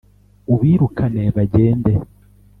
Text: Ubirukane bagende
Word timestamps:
Ubirukane 0.53 1.23
bagende 1.35 1.91